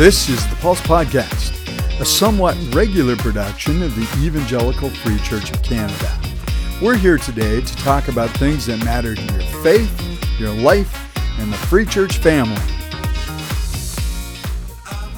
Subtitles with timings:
[0.00, 1.52] This is the Pulse Podcast,
[2.00, 6.18] a somewhat regular production of the Evangelical Free Church of Canada.
[6.80, 10.90] We're here today to talk about things that matter to your faith, your life,
[11.38, 12.56] and the Free Church family.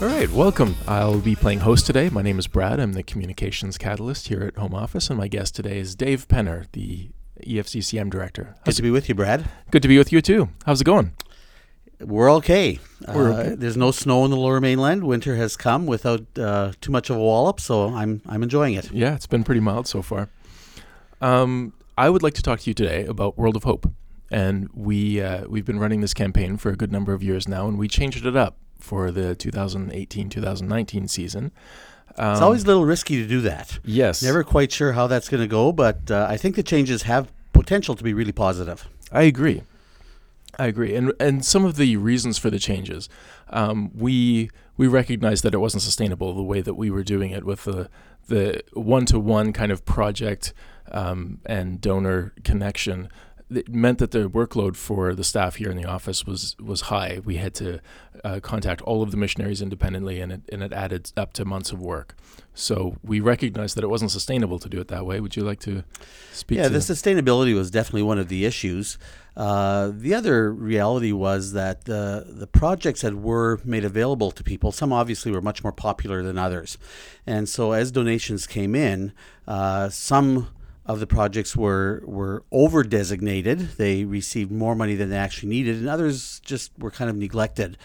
[0.00, 0.74] All right, welcome.
[0.88, 2.08] I'll be playing host today.
[2.08, 2.80] My name is Brad.
[2.80, 6.66] I'm the communications catalyst here at Home Office, and my guest today is Dave Penner,
[6.72, 7.10] the
[7.46, 8.56] EFCCM director.
[8.64, 9.48] Good to be with you, Brad.
[9.70, 10.48] Good to be with you too.
[10.66, 11.12] How's it going?
[12.04, 12.78] We're okay.
[13.14, 13.54] We're Uh, okay.
[13.54, 15.04] there's no snow in the lower mainland.
[15.04, 18.90] Winter has come without uh, too much of a wallop, so I'm I'm enjoying it.
[18.92, 20.28] Yeah, it's been pretty mild so far.
[21.20, 23.90] Um, I would like to talk to you today about World of Hope,
[24.30, 27.68] and we uh, we've been running this campaign for a good number of years now,
[27.68, 31.52] and we changed it up for the 2018-2019 season.
[32.18, 33.78] Um, It's always a little risky to do that.
[33.84, 37.02] yes, Never quite sure how that's going to go, but uh, I think the changes
[37.02, 38.88] have potential to be really positive.
[39.10, 39.62] I agree.
[40.58, 43.08] I agree, and and some of the reasons for the changes,
[43.48, 47.44] um, we we recognized that it wasn't sustainable the way that we were doing it
[47.44, 47.88] with the
[48.28, 50.52] the one to one kind of project
[50.90, 53.08] um, and donor connection.
[53.54, 57.20] It meant that the workload for the staff here in the office was was high.
[57.24, 57.80] We had to
[58.24, 61.72] uh, contact all of the missionaries independently, and it and it added up to months
[61.72, 62.16] of work.
[62.54, 65.20] So we recognized that it wasn't sustainable to do it that way.
[65.20, 65.84] Would you like to
[66.32, 66.58] speak?
[66.58, 68.98] Yeah, to the sustainability was definitely one of the issues.
[69.36, 74.72] Uh, the other reality was that the the projects that were made available to people,
[74.72, 76.76] some obviously were much more popular than others,
[77.26, 79.12] and so as donations came in,
[79.48, 80.48] uh, some
[80.84, 83.58] of the projects were were over designated.
[83.76, 87.78] They received more money than they actually needed, and others just were kind of neglected.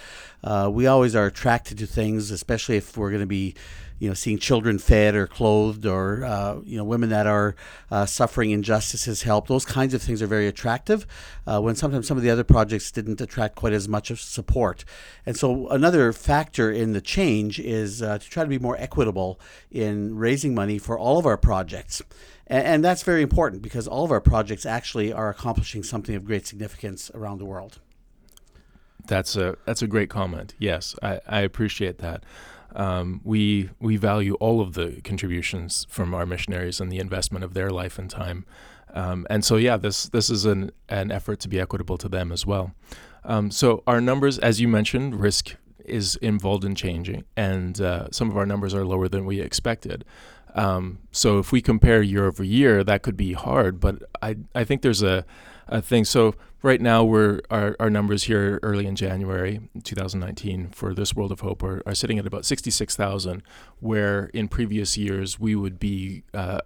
[0.43, 3.55] Uh, we always are attracted to things, especially if we're going to be
[3.99, 7.55] you know, seeing children fed or clothed, or uh, you know, women that are
[7.89, 9.47] uh, suffering injustices helped.
[9.47, 11.07] Those kinds of things are very attractive.
[11.47, 14.85] Uh, when sometimes some of the other projects didn't attract quite as much of support,
[15.25, 19.39] and so another factor in the change is uh, to try to be more equitable
[19.71, 22.01] in raising money for all of our projects.
[22.47, 26.25] And, and that's very important because all of our projects actually are accomplishing something of
[26.25, 27.79] great significance around the world.
[29.05, 30.53] That's a that's a great comment.
[30.59, 32.23] Yes, I, I appreciate that.
[32.75, 37.53] Um, we we value all of the contributions from our missionaries and the investment of
[37.53, 38.45] their life and time.
[38.93, 42.31] Um, and so yeah, this this is an an effort to be equitable to them
[42.31, 42.73] as well.
[43.23, 48.29] Um, so our numbers, as you mentioned, risk is involved in changing, and uh, some
[48.29, 50.03] of our numbers are lower than we expected.
[50.57, 53.79] Um, so if we compare year over year, that could be hard.
[53.79, 55.25] But I I think there's a
[55.67, 56.05] a thing.
[56.05, 61.31] So right now we're our, our numbers here early in January 2019 for this World
[61.31, 63.43] of Hope are, are sitting at about 66,000,
[63.79, 66.61] where in previous years we would be uh,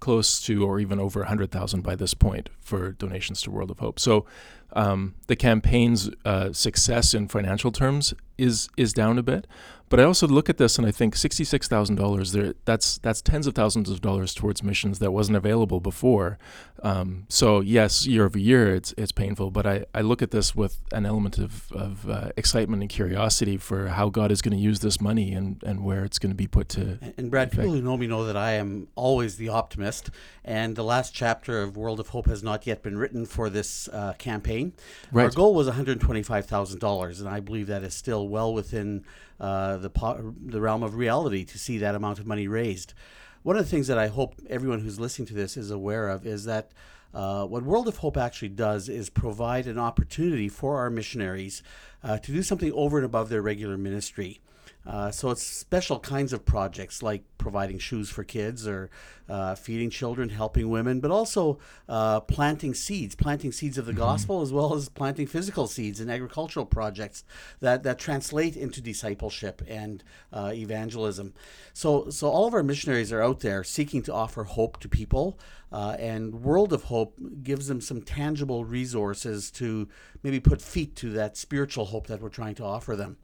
[0.00, 4.00] close to or even over 100,000 by this point for donations to World of Hope.
[4.00, 4.26] So
[4.72, 9.46] um, the campaign's uh, success in financial terms is is down a bit,
[9.88, 12.32] but I also look at this and I think sixty-six thousand dollars.
[12.32, 16.38] There, that's that's tens of thousands of dollars towards missions that wasn't available before.
[16.82, 20.54] Um, so yes, year over year, it's it's painful, but I, I look at this
[20.54, 24.62] with an element of of uh, excitement and curiosity for how God is going to
[24.62, 26.98] use this money and and where it's going to be put to.
[27.02, 30.10] And- And Brad, people who know me know that I am always the optimist.
[30.44, 33.88] And the last chapter of World of Hope has not yet been written for this
[33.88, 34.74] uh, campaign.
[35.12, 38.54] Our goal was one hundred twenty-five thousand dollars, and I believe that is still well
[38.54, 39.04] within
[39.40, 42.94] uh, the the realm of reality to see that amount of money raised.
[43.42, 46.26] One of the things that I hope everyone who's listening to this is aware of
[46.26, 46.72] is that.
[47.14, 51.62] Uh, what World of Hope actually does is provide an opportunity for our missionaries
[52.04, 54.40] uh, to do something over and above their regular ministry.
[54.86, 58.90] Uh, so it's special kinds of projects like providing shoes for kids or
[59.28, 61.58] uh, feeding children, helping women, but also
[61.88, 66.08] uh, planting seeds, planting seeds of the gospel, as well as planting physical seeds in
[66.08, 67.24] agricultural projects
[67.60, 71.34] that, that translate into discipleship and uh, evangelism.
[71.72, 75.38] So, so all of our missionaries are out there seeking to offer hope to people,
[75.72, 79.88] uh, and World of Hope gives them some tangible resources to
[80.22, 83.16] maybe put feet to that spiritual hope that we're trying to offer them.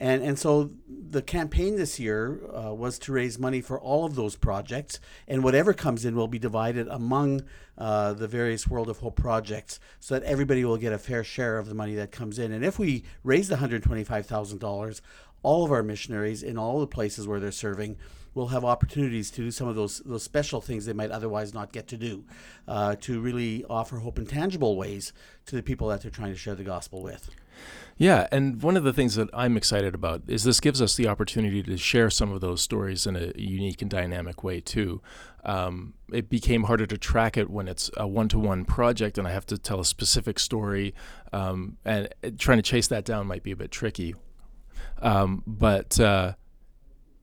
[0.00, 4.14] And, and so the campaign this year uh, was to raise money for all of
[4.14, 4.98] those projects,
[5.28, 7.42] and whatever comes in will be divided among
[7.76, 11.58] uh, the various World of Hope projects so that everybody will get a fair share
[11.58, 12.52] of the money that comes in.
[12.52, 15.00] And if we raise the $125,000,
[15.42, 17.96] all of our missionaries in all the places where they're serving
[18.34, 21.72] will have opportunities to do some of those those special things they might otherwise not
[21.72, 22.24] get to do,
[22.68, 25.12] uh, to really offer hope in tangible ways
[25.46, 27.30] to the people that they're trying to share the gospel with.
[27.96, 31.06] Yeah, and one of the things that I'm excited about is this gives us the
[31.06, 35.02] opportunity to share some of those stories in a unique and dynamic way too.
[35.44, 39.44] Um, it became harder to track it when it's a one-to-one project, and I have
[39.46, 40.94] to tell a specific story,
[41.32, 44.14] um, and uh, trying to chase that down might be a bit tricky.
[45.02, 46.34] Um, but uh,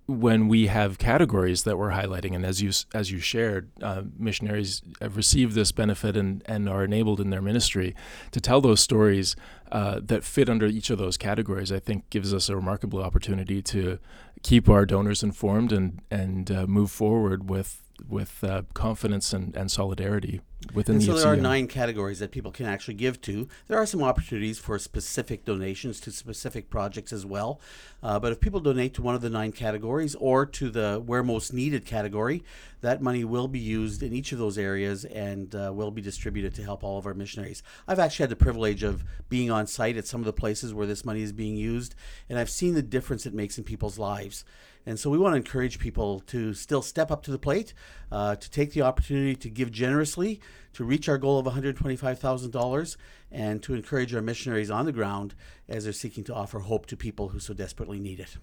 [0.08, 4.82] when we have categories that we're highlighting, and as you as you shared, uh, missionaries
[5.02, 7.94] have received this benefit and and are enabled in their ministry
[8.32, 9.36] to tell those stories
[9.72, 11.72] uh, that fit under each of those categories.
[11.72, 14.00] I think gives us a remarkable opportunity to
[14.44, 19.70] keep our donors informed and and uh, move forward with with uh, confidence and, and
[19.70, 20.40] solidarity
[20.78, 21.22] within and the so FCM.
[21.22, 23.50] there are nine categories that people can actually give to.
[23.68, 27.60] There are some opportunities for specific donations to specific projects as well.
[28.02, 31.24] Uh, but if people donate to one of the nine categories or to the where
[31.24, 32.44] most needed category,
[32.82, 36.54] that money will be used in each of those areas and uh, will be distributed
[36.56, 37.64] to help all of our missionaries.
[37.88, 40.86] I've actually had the privilege of being on site at some of the places where
[40.86, 41.96] this money is being used,
[42.30, 44.46] and I've seen the difference it makes in people's lives.
[44.88, 47.74] And so we want to encourage people to still step up to the plate,
[48.10, 50.40] uh, to take the opportunity to give generously,
[50.74, 52.98] to reach our goal of $125,000,
[53.32, 55.34] and to encourage our missionaries on the ground
[55.68, 58.38] as they're seeking to offer hope to people who so desperately need it.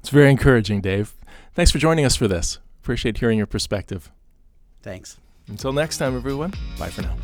[0.00, 1.14] It's very encouraging, Dave.
[1.54, 2.58] Thanks for joining us for this.
[2.82, 4.10] Appreciate hearing your perspective.
[4.82, 5.18] Thanks.
[5.48, 7.16] Until next time, everyone, bye for now.